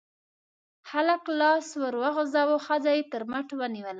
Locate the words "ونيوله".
3.59-3.89